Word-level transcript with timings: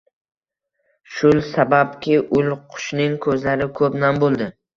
Shul 1.17 1.41
sababki 1.49 2.15
ul 2.39 2.49
qushning 2.73 3.15
ko‘zlari 3.27 3.71
ko‘p 3.79 4.01
nam 4.07 4.21
bo‘ldi 4.27 4.51